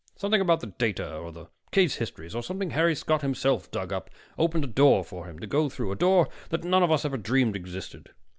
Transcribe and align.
Something 0.15 0.41
about 0.41 0.61
the 0.61 0.73
data, 0.79 1.17
or 1.17 1.31
the 1.31 1.45
case 1.71 1.97
histories; 1.97 2.33
or 2.33 2.41
something 2.41 2.71
Harry 2.71 2.95
Scott 2.95 3.21
himself 3.21 3.69
dug 3.69 3.93
up 3.93 4.09
opened 4.35 4.63
a 4.63 4.67
door 4.67 5.03
for 5.05 5.27
him 5.29 5.37
to 5.37 5.45
go 5.45 5.69
through, 5.69 5.91
a 5.91 5.95
door 5.95 6.27
that 6.49 6.63
none 6.63 6.81
of 6.81 6.91
us 6.91 7.05
ever 7.05 7.17
dreamed 7.17 7.55
existed. 7.55 8.09